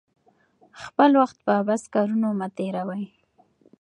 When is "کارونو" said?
1.93-2.27